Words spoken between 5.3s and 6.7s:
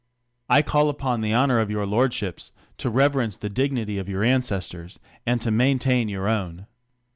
to maintain your own.